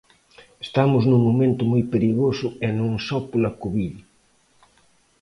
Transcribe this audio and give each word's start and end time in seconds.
Estamos 0.65 1.03
nun 1.05 1.21
momento 1.29 1.61
moi 1.71 1.83
perigoso 1.93 2.47
e 2.67 2.69
non 2.79 2.91
só 3.07 3.17
pola 3.29 3.55
Covid. 3.61 3.93